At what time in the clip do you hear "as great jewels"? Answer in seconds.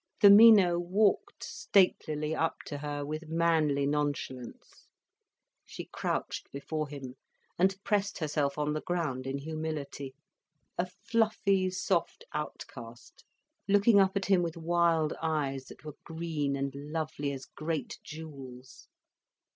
17.31-18.87